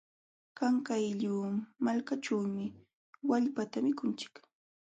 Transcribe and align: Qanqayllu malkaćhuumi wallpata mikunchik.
Qanqayllu 0.57 1.33
malkaćhuumi 1.87 2.65
wallpata 3.29 3.77
mikunchik. 3.85 4.35